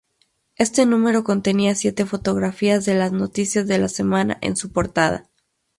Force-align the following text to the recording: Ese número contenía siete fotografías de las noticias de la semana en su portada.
Ese 0.55 0.87
número 0.87 1.23
contenía 1.23 1.75
siete 1.75 2.07
fotografías 2.07 2.85
de 2.85 2.95
las 2.95 3.11
noticias 3.11 3.67
de 3.67 3.77
la 3.77 3.87
semana 3.87 4.35
en 4.41 4.55
su 4.55 4.71
portada. 4.71 5.29